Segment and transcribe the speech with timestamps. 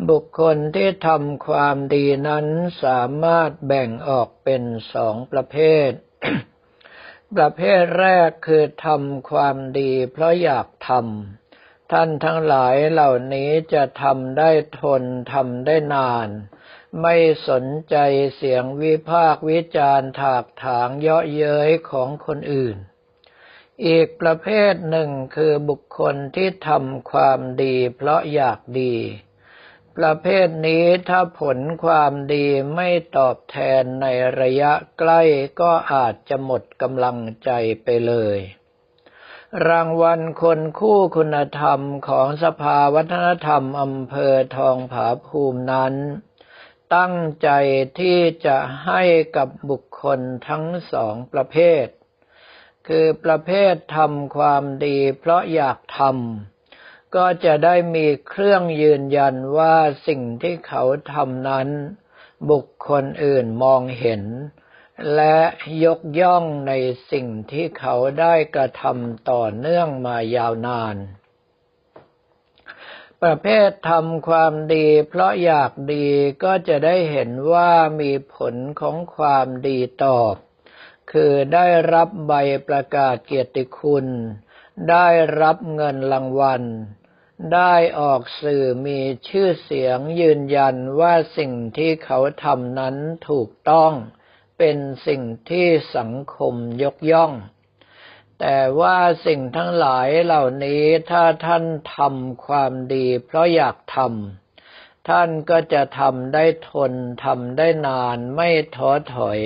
[0.09, 2.47] บุคคลที่ทำความดีนั้น
[2.83, 5.57] สามารถแบ่งออกเป็นสองประเภ
[5.87, 5.89] ท
[7.35, 11.44] ประเภทแรกคือทำความดีเพราะอยากทำ
[11.91, 16.29] ท่านทั้งหลายเหล่านี้จะทำได้ทนทำได้นาน
[17.01, 17.15] ไม่
[17.49, 17.95] สนใจ
[18.35, 22.77] เสียงวิพากวิจารณ์ถากถางเยาะเย้ยของคนอื่น
[23.87, 28.95] อีกประเภทหนึ่งคือบุคคลที่ทำความดีเพราะอยากดี
[29.97, 34.07] ประเภทนี้ถ้าผลความดีไม่ตอบแทนใน
[34.41, 35.21] ระยะใกล้
[35.61, 37.49] ก็อาจจะหมดกำลังใจ
[37.83, 38.39] ไปเลย
[39.69, 45.93] รางวัลคนคู่คุณธรรมของสภาวัฒนธรรมอำเภอทองผาภูมินั้น
[46.95, 47.49] ตั้งใจ
[47.99, 49.03] ที่จะให้
[49.35, 51.85] กับบุคคลทั้งสองประเภท
[52.87, 59.75] คือประเภททำความดีเพราะอยากทำก็จะได้มีเครื่องยืนยันว่า
[60.07, 60.83] สิ่งที่เขา
[61.13, 61.67] ทำนั้น
[62.51, 64.23] บุคคลอื่นมองเห็น
[65.15, 65.37] และ
[65.83, 66.73] ยกย่องใน
[67.11, 70.95] สิ่งที่เขาได้กระทำต่อเนื่องมายาวนาน
[73.21, 76.07] ประเภททำความดีเพราะอยากดี
[76.43, 80.35] ก็จะได้เห็นว่ามีผลของความดีตอบ
[81.11, 82.33] คือได้รับใบ
[82.67, 84.07] ประกาศเกียรติคุณ
[84.91, 85.07] ได้
[85.41, 86.63] รับเงินรางวัล
[87.53, 92.95] ได้ออกสื่อมีชื่อเสียงยืนยันว่าสิ่งที่เขาทำนั้น
[93.29, 93.93] ถูกต้อง
[94.57, 94.77] เป็น
[95.07, 97.33] สิ่งที่สังคมยกย่อง
[98.39, 101.63] แต่ว่าสิ่งทั้งหลายเหล่านี้ถ้าท่าน
[101.95, 106.93] ทำความดีเพราะอยากทำท่านก็จะทำได้ทน
[107.25, 109.39] ทำได้นานไม่ท้อถอย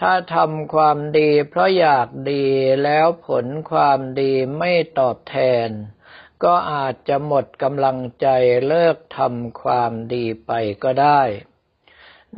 [0.00, 2.46] ถ้าทำความดีเพราะอยากดี
[2.84, 5.68] แล้วผลความดีไม่ตอบแทน
[6.44, 8.26] ก็อาจจะหมดกำลังใจ
[8.66, 10.50] เลิกทำความดีไป
[10.84, 11.22] ก็ได้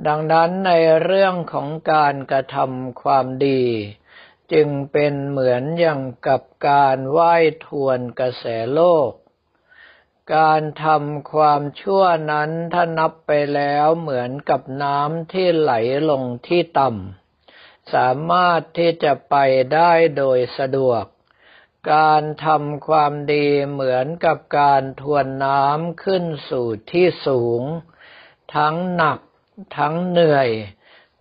[0.07, 0.73] ดังนั้นใน
[1.03, 3.65] เรื่องของการกระทำความดี
[4.53, 8.45] จึงเป็นเหมือนอย่างกับการว่ายทวนกระแส
[8.75, 9.11] โลก
[10.37, 15.73] การทำความชั่วนั้นถ้านับไปแล้วเหมือนกับน้ำที่ไหล
[16.11, 19.37] ลงที่ต่ำสามารถที่จะไป
[19.75, 21.05] ได้โดยสะดวก
[21.95, 27.63] การทำความดีเหมือนกับการทวนน้ำขึ้นสู่ที่สูง
[28.57, 29.19] ทั้งหนัก
[29.77, 30.51] ทั้งเหนื่อย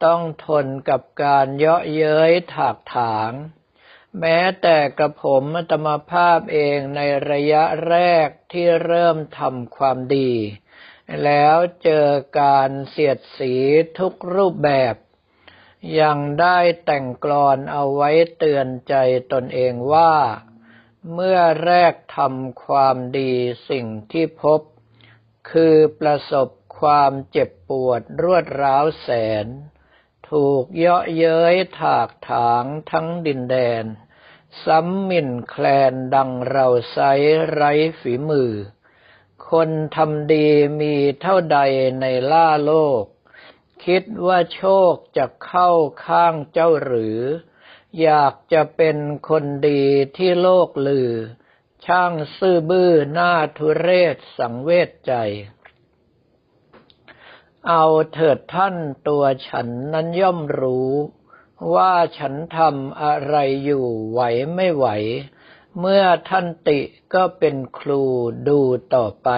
[0.05, 3.31] ต้องทนกับการเยาะเย้ยถากถาง
[4.19, 10.33] แม้แต่กระผมมัตมภาพเองในระยะแรกที่เริ่มทำความดี
[11.23, 12.07] แล้วเจอ
[12.41, 13.53] การเสียดสี
[13.99, 14.95] ทุกรูปแบบ
[16.01, 18.95] ยังได้แต่งกลอนเอาไว้เตือนใจ
[19.33, 20.13] ตนเองว่า
[21.13, 23.33] เมื่อแรกทำความดี
[23.69, 24.61] สิ่งที่พบ
[25.51, 26.47] คือประสบ
[26.79, 29.09] ความเจ็บปวดรวดร้าวแส
[29.45, 29.47] น
[30.29, 33.85] ถูกเยาะเย้ยถากถางทั้งดินแดน
[34.63, 36.97] ซ้ำมิ่นแคลนดังเราไซ
[37.51, 38.51] ไร้ฝีมือ
[39.49, 40.47] คนทำดี
[40.79, 41.59] มีเท่าใด
[42.01, 43.03] ในล่าโลก
[43.85, 45.71] คิดว่าโชคจะเข้า
[46.05, 47.19] ข้างเจ้าหรือ
[48.01, 48.97] อยากจะเป็น
[49.29, 49.83] คนดี
[50.17, 51.11] ที่โลกลือ
[51.85, 55.13] ช่างซื่อบื้อหน้าทุเรศสังเวชใจ
[57.67, 58.75] เอาเถิดท่าน
[59.07, 60.91] ตัวฉันนั้นย่อมรู้
[61.75, 63.35] ว่าฉันทำอะไร
[63.65, 64.21] อยู่ไหว
[64.55, 64.87] ไม่ไหว
[65.79, 66.79] เมื่อท่านติ
[67.13, 68.03] ก็เป็นครู
[68.47, 68.59] ดู
[68.95, 69.29] ต่อไป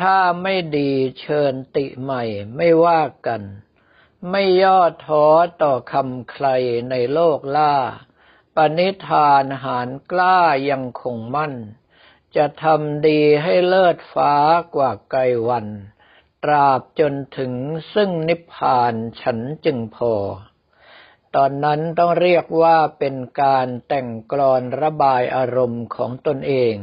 [0.00, 2.22] ถ้าไม่ดีเชิญติใหม่
[2.56, 3.42] ไม่ว่ากัน
[4.30, 5.26] ไม่ย่อท้อ
[5.62, 6.46] ต่อคำใคร
[6.90, 7.74] ในโลกล่า
[8.56, 10.40] ปณิธานหารกล้า
[10.70, 11.54] ยังคงมั่น
[12.36, 14.34] จะทำดีให้เลิศฟ้า
[14.74, 15.66] กว่าไกลวัน
[16.44, 17.52] ตราบจนถึง
[17.94, 20.14] ซึ่งนิพพานฉันจึงพอ
[21.34, 26.74] ตอนนั้นต้องเรียกว่าเป็นการแต่งกลอนระบายอารมณ์ของตนเอง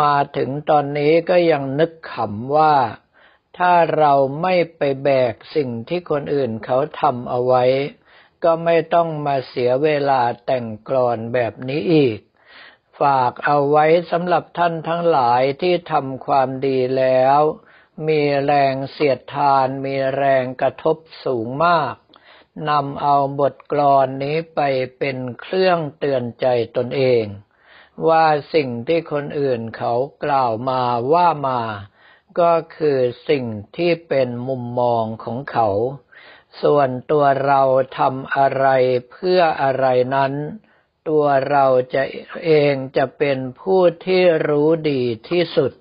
[0.00, 2.74] มาถึงตอนนี้ก็ยังนึกขำว่า
[3.58, 7.64] ถ้าเราไม่ไปแบกสิ่งที่คนอื่นเขาทำเอาไว้
[8.44, 12.18] ก็ไม่ต้องมาเสียเวลาแต่งกลอนแบบนี้อีก
[13.00, 17.40] ฝากเอาไว้สำหรับท่านทั้งหลายที่ทำความดีแล้ว
[18.06, 21.94] มีแรงเสียดทานมีแรงกระทบสูงมาก
[22.68, 24.60] นำเอาบทกลอนนี้ไป
[24.98, 26.46] เป็นเครื่องเตือนใจ
[26.76, 27.24] ตนเอง
[28.08, 29.94] ว่าสิ่งที่คนอื่นเขา
[30.24, 30.82] กล่าวมา
[31.12, 31.62] ว่ามา
[32.40, 32.98] ก็คือ
[33.28, 33.44] สิ่ง
[33.76, 35.68] ที่เป็นมุมมองของเขา
[36.62, 37.62] ส่วนตัวเรา
[37.98, 38.66] ทำอะไร
[39.10, 40.32] เพื่ออะไรนั้น
[41.08, 42.02] ตัวเราจะ
[42.44, 45.72] เองจะเป็นผู้ที่รู้ดีที่สุด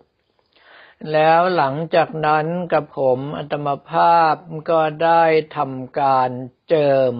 [1.12, 4.36] แล้วหลังจากนั้นกับผมอัตมภาพ
[4.69, 5.24] ก็ได้
[5.56, 6.30] ทำการ
[6.69, 7.13] เจิม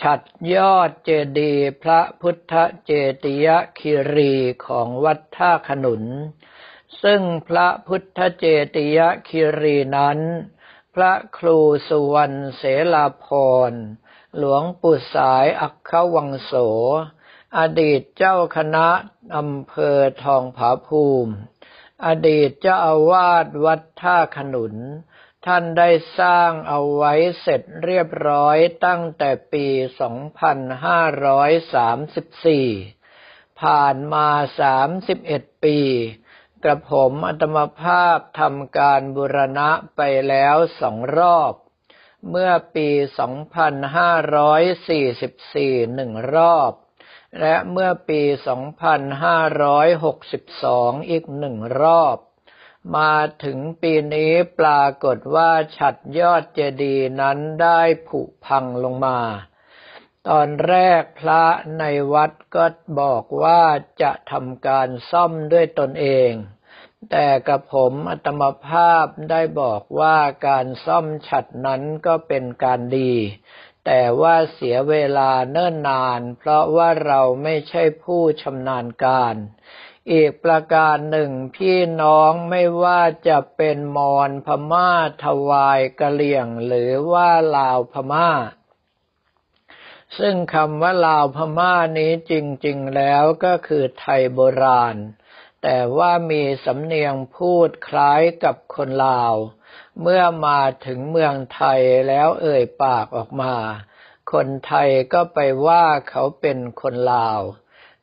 [0.00, 0.20] ฉัด
[0.54, 2.54] ยอดเจดีย์พระพุทธ
[2.84, 2.92] เจ
[3.24, 3.48] ติย
[3.78, 4.34] คิรี
[4.66, 6.04] ของวัดท่าขนุน
[7.02, 8.98] ซึ่งพระพุทธเจติย
[9.28, 10.18] คิรีนั้น
[10.94, 11.58] พระครู
[11.88, 12.62] สุวรรณเส
[12.94, 13.26] ลาพ
[13.70, 13.72] ร
[14.36, 16.52] หลวงปู่สายอัคควังโส
[17.58, 18.88] อดีตเจ้าคณะ
[19.36, 21.34] อำเภอทองผาภูมิ
[22.06, 24.74] อดีตเจ้าอาวาสวัดท่าขนุน
[25.46, 28.56] ท่านได้สร้างเอาไว้เสร็จเรียบร้อย
[28.86, 29.66] ตั้งแต่ปี
[32.66, 34.28] 2534 ผ่านมา
[34.96, 35.78] 31 ปี
[36.64, 41.52] กระผมอัตมภาพทำการบุรณะไปแล้วสองรอบ
[42.28, 42.88] เมื่อปี
[45.06, 46.72] 2544หนึ่งรอบ
[47.38, 48.22] และเมื่อปี
[50.26, 52.18] 2562 อีกหนึ่งรอบ
[52.96, 59.20] มาถึงปีนี้ปรากฏว่าฉัดยอดเจดีย์นั้นได้ผุพังลงมา
[60.28, 61.44] ตอนแรกพระ
[61.78, 62.66] ในวัดก็
[63.00, 63.62] บอกว่า
[64.02, 66.30] จะทำการซ่อมด้วยตนเอง
[67.10, 70.18] แต่กับผมอัตมภาพได้บอกว่า
[70.48, 73.14] การซ่อมฉัดนั้นก็เป็นการดี
[73.86, 79.36] แต่ว่าเสียเวลาเนิ่นนาน เพราะว่าเราไม่ใช่ผู้ชำนาญการ
[80.12, 84.90] อีกประการหนึ่งพี่น้องไม่ว่าจะเป็นมอญพม่า
[85.24, 88.30] ทวายกะเหลี่ยงหรือว่าลาวพม่า
[90.18, 92.32] ซึ่งคำว่าลาวพม่านี้จ
[92.66, 94.96] ริง ๆ แล้วก็คือไทยโบราณ
[95.62, 99.34] แต่ว่ามีสำเนียงพูดคล้ายกับคนลาว
[100.00, 103.54] เมื่อมาถึงเมืองไทยแล้วเอ่ยปากออกมา
[104.32, 107.40] คนไทยก็ไปว่าเขาเป็นคนลาว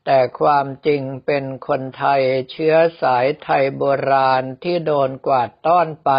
[0.05, 2.21] แต่ความจริงเป็นคนไทย
[2.51, 6.11] เชื้อสายไทยโบราณที่โดนกวาดต้อนไป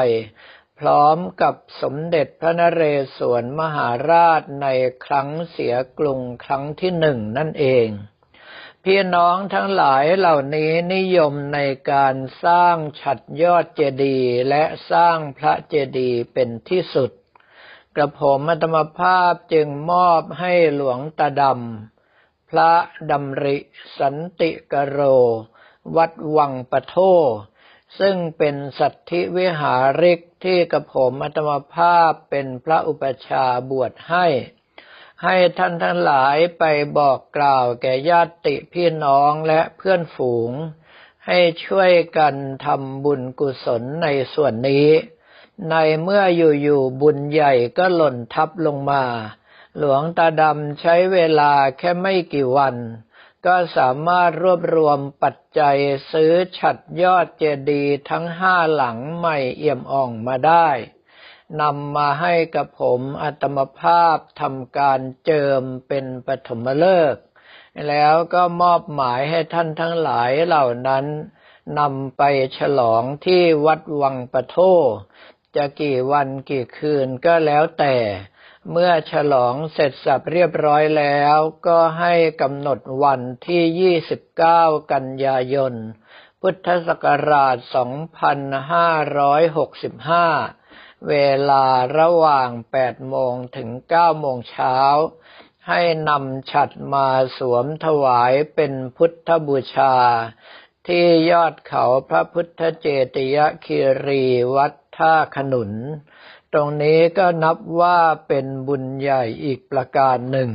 [0.79, 2.83] พร้อมกับสมเด็จพระนเร
[3.17, 4.67] ศวรมหาราชใน
[5.05, 7.89] ครั้งเสียกรุงครั้งที่หนึ่งนั่นเอง
[8.85, 11.61] พี่น้องทั้งหลายเหล่านี้นิยมใน
[11.93, 12.15] การ
[12.45, 17.11] สร้างฉัดยอดเจดีย์และสร้างพระเจดีย์เป็นที่สุด
[17.97, 22.73] กระผมอัตมภาพจึงมอบให้หลวงตาดำ พระ
[23.11, 23.57] ดำริ
[23.99, 25.01] สันติกโร
[25.97, 26.97] วัดวังปะโท
[27.99, 34.27] ซึ่งเป็นสัตธิวิหาริกที่กระผมอัตมภาพเป็นพระอุปชาบวชให้
[35.25, 36.65] ให้ท่านทั้งหลายไป
[36.99, 40.51] บอกกล่าวแก่ญาติพี่น้องและเพื่อนฝูง
[41.27, 42.35] ให้ช่วยกัน
[42.65, 44.89] ทำบุญกุศลในส่วนนี้
[45.71, 49.05] ในเมื่ออยู่ๆบุญใหญ่ก็หล่นทับลงมา
[49.79, 52.77] หลวงตาดำใช้เวลาแค่ไม่กี่วัน
[53.47, 55.79] ก็สามารถรวบรวมปัจจัย
[56.13, 60.69] ซื้อฉัดยอดเจดีย์ทั้งห้าหลังใหม่เอี่ยมอ่องมาได้
[61.61, 67.25] นำมาให้กับผมอัตมภาพทำการเจิมเป็นปฐมฤกษ์
[67.89, 71.05] แล้วก็มอบหมายให้ท่านทั้งหลายเหล่านั้น
[71.79, 72.23] นำไป
[72.59, 74.57] ฉลองที่วัดวังปะโท
[75.57, 77.97] จะกี่วันกี่คืนก็แล้วแต่
[78.71, 81.37] เมื่อฉลองเสร็จสับเรียบร้อยแล้ว
[81.67, 85.75] ก็ให้กำหนดวันที่ 29 กันยายน
[86.41, 90.58] พุทธศักราช 2565
[91.09, 91.15] เว
[91.51, 91.67] ลา
[91.99, 92.51] ระหว่าง
[92.81, 94.77] 8 โมงถึง 9 โมงเช้า
[95.69, 99.95] ให้นำฉัดมาสวมถวายเป็นพุทธบูชา
[100.87, 104.25] ที่ยอดเขาพระพุทธเจติยคีรี
[104.55, 105.73] วัดท่าขนุน
[106.53, 110.51] ตรงนี้ก็นับว่าเป็นบุญใหญ่อีกประการหนึ่ง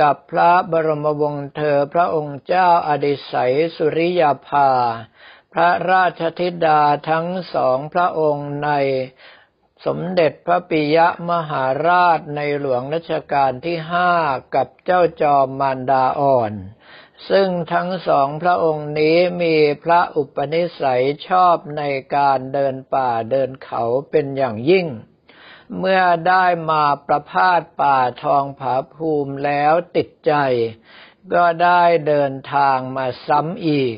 [0.02, 4.70] กับพระบรมวงศ์เธอพระองค์เจ้าอดิศัยสุริยาภา
[5.54, 8.72] พระราชธิดาทั้งสองพระองค์ใน
[9.86, 10.98] สมเด็จพระปิย
[11.30, 14.12] มหาราชในหลวงรัชกาลที่ห้า
[14.56, 16.54] กับเจ้าจอมมารดาอ่อน
[17.30, 21.84] ซึ่งทั้งสองพระองค์นี้มีพระอุปนิสัยชอบใน
[22.16, 24.88] การเดินป่าเดินเขาเป็นอย่างยิ่ง
[25.80, 30.34] เมื่อได้มาประพาสป่าทองผาภูมิแล้วติดใจ
[31.34, 33.98] ก็ได้เดินทางมาซ้ำอีก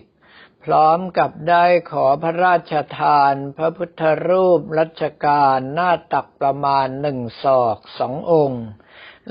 [0.66, 8.66] พร้อมกับได้ขอพระราชทาน พระพุทธรูปรัชกาลหน้าตักประมาณหนึ่งศอกสององค์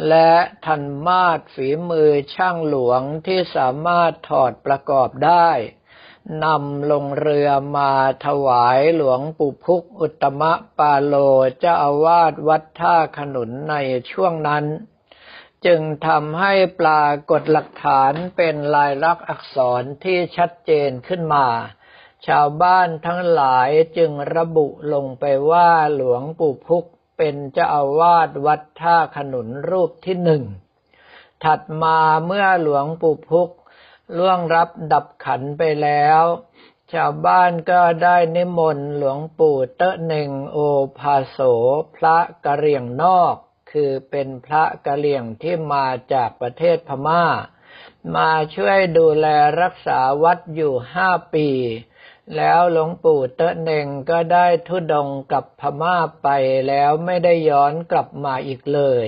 [0.08, 0.32] และ
[0.66, 5.48] ทันมาดฝีมือช่างหลวงที่สามารถถอดประกอบได้
[6.44, 7.92] นำลงเรือมา
[8.26, 11.14] ถวายหลวงปู่พุกอุตมะปาโล
[11.58, 13.74] เจ้าอาวาสวัดท่าขนุนใน
[14.10, 14.64] ช่วงนั้น
[15.66, 21.46] จึงทำให้ปรากฏหลักฐานเป็นลายลักษณ์อักษรที่ชัดเจนขึ้นมา
[22.26, 26.84] ชาวบ้านทั้งหลายจึงระบุลงไปว่าหลวงปู่พุก
[27.18, 30.42] เป็นเจ้าอาวาสวัดท่าขนุนรูปที่หนึ่ง
[31.44, 33.50] ถัดมาเมื่อหลวงปู่พุก
[34.16, 36.22] ล่วงรับดับขันไปแล้ว
[36.92, 40.58] ชาวบ้านก็ได้นิมนต์หลวงปู่เตะเน่งโอ
[40.98, 41.38] ภาโส
[41.96, 43.36] พระกะเรียงนอก
[43.74, 47.24] คือเป็นพระกะเหรี่ยงที่มาจากประเทศพมา่า
[48.16, 49.26] มาช่วยดูแล
[49.62, 51.48] รักษาวัดอยู่ห้าปี
[52.36, 56.28] แล้วหลวงปู่เตะเน่งก็ได้ทุดงกับพม่าไป
[56.68, 59.06] แล้วไม่ได้ย้อนกลับมาอีกเลย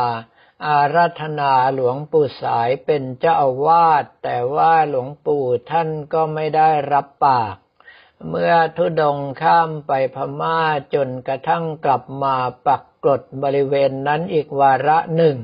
[0.66, 7.56] อาราธนาหลวงปู่สายเป็นเจ้าอาวาสแต่ว่าหลวงปู่ท่านก็ไม่ได้รับปาก
[8.30, 10.60] เมื่อทุดงข้ามไปพม่า
[10.94, 12.36] จนกระทั่งกลับมา
[12.66, 15.38] ปักกรดบริเวณนั้นอีกวาระหนึ่ง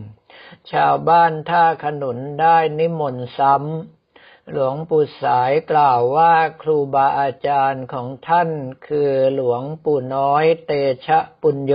[0.71, 8.49] ชาวบ้านท่าขนุนได้นิมนต์ซ้ำ หลวงปู่สายกล่าวว่าครูบาอาจารย์ของท่าน
[8.87, 10.71] คือหลวงปู่น้อยเต
[11.05, 11.73] ชะปุญโญ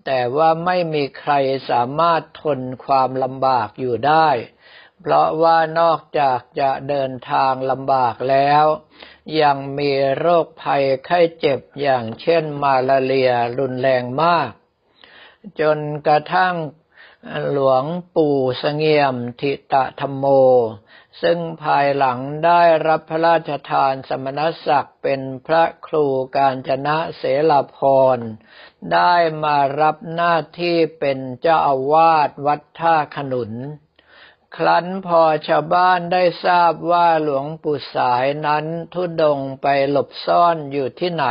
[0.06, 1.34] แต่ว่าไม่มีใคร
[1.70, 4.30] สามารถทนความลำบากอยู่ได้
[5.02, 8.66] เพราะว่านอกจากจะเดินทางลำบากแล้ว
[9.42, 14.50] ยังมีโรคภัยไข้เจ็บอย่างเช่นมาลาเรียรุนแรงมาก
[15.60, 15.78] จน
[16.08, 16.56] กระทั่ง
[17.52, 17.84] หลวง
[18.16, 20.26] ปู่สงเงียมทิตะธรรมโม
[21.22, 26.06] ซึ่งภายหลังได้รับพระราชทานสมณศักดิ์เป็นพระครู
[26.38, 27.78] การจนะเสลาพ
[28.18, 28.20] ร
[28.94, 33.52] ได้มารับหน้าที่เป็นเจ้าอาวาสวัดท่าขนุน
[34.58, 41.28] ครั้นพอชาวบ้านได้ทราบว่าหลวงปู่สายนั้นทุดงไปหลบซ่อนอยู่ที่ไหน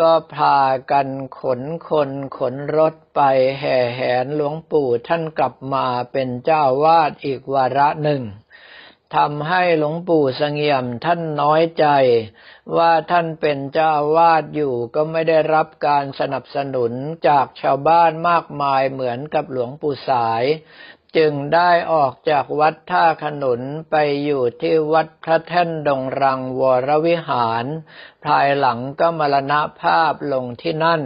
[0.00, 0.58] ก็พา
[0.90, 1.08] กัน
[1.40, 3.20] ขนคนขนรถไป
[3.58, 8.22] แห่แหนหลวงปู่ท่านกลับมาเป็นเจ้าวาดอีกวาระหนึ่ง
[9.16, 11.86] ทำให้หลวงปู่สงเงียมท่านน้อยใจ
[12.76, 16.92] ว่าท่านเป็นเจ้าวาดอยู่ก็ไม่ได้รับการสนับสนุน
[17.28, 20.44] จากชาวบ้านมากมายเหมือนกับหลวงปู่สาย
[21.16, 27.64] จึงได้ออกจากวัดท่าขนุนไปอยู่ที่วัดพระแท่นดงรังวรวิหาร
[28.24, 31.02] ภายหลังก็มรณภาพลงที่นั่น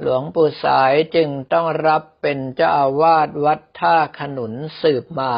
[0.00, 5.34] หลวงปู่สายจึงต้องรับเป็นเจ้าอาวาสวัดท่าขนุนสืบมา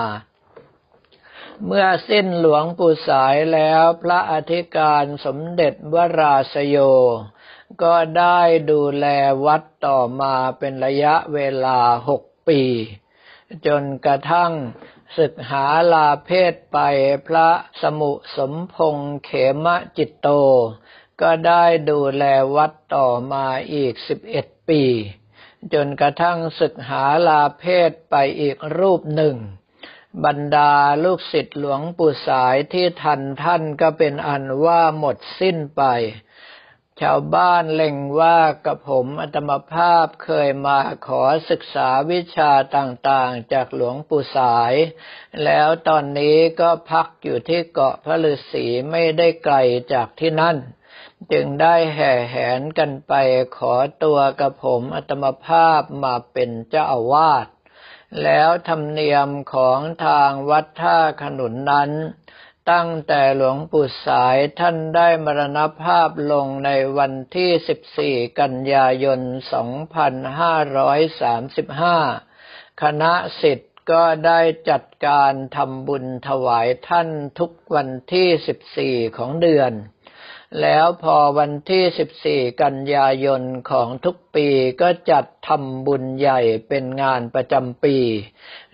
[1.67, 6.77] เมื่อสิ้นหลวงปู่สายแล้วพระอธิการสมเด็จวราสโย
[7.83, 9.07] ก็ได้ดูแล
[9.47, 12.63] วัดต่อมาเป็นระยะเวลาหกปี
[13.67, 14.53] จนกระทั่ง
[15.19, 16.79] ศึกหาลาเพศไป
[17.27, 17.51] พระ
[17.83, 19.31] สมุสมพงษ์เข
[19.65, 20.29] มจิตโต
[21.21, 22.25] ก็ได้ดูแล
[22.57, 24.83] วัดต่อมาอีกสิบเอ็ดปี
[25.73, 29.37] จนกระทั่งศึกหาลาเพศไปอีกรูปหนึ่ง
[30.25, 30.73] บรรดา
[31.05, 35.83] ลูกศิษย์หลวงปู่สายที่ทันท่านก็เป็นอันว่าหมดสิ้นไป
[37.03, 44.75] ชาวบ้านเล็งว่ากับผมอัตมภาพเคยมาขอศึกษาวิชาต่างๆ จากหลวงปู่สาย
[45.45, 49.57] แล้วตอนนี้ก็พักอยู่ที่เกาะพระฤาษีไม่ได้ไกล
[49.93, 50.57] จากที่นั่น
[51.33, 53.13] จึงได้แห่แหนกันไป
[53.57, 57.47] ขอตัวกับผมอัตมภาพมาเป็นเจ้าอาวาส
[58.23, 61.91] แล้วธรรมเนียมของทางวัดท่าขนุนนั้น
[62.71, 69.21] ตั้งแต่หลวงปู่สายท่านได้มรณภาพลงในวันที่ 14 กันยายน
[72.01, 79.73] 2535 คณะสิทธิ์ก็ได้จัดการทำบุญถวายท่านทุกวันที่ 14 ของเดือน
[80.61, 84.49] แล้วพอวันที่ 14 กันยายนของทุกปี
[84.81, 87.97] ก็จัดทำบุญใหญ่เป็นงานประจำปี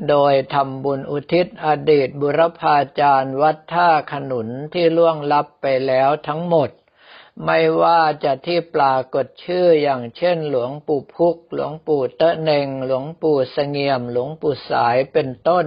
[0.08, 6.70] โดยทำบุญอุทิศอดีตบุรพาจารย์วัดท่าขนุนที่ล่วงลับไปแล้วทั้งหมด
[7.44, 15.66] ไม่ว่าจะที่ปรากฏชื่ออย่างเช่นหลวงปู่พุก หลวงปู่เตะเนงหลวงปู่เสงี่ยม หลวงปู่สายเป็นต้น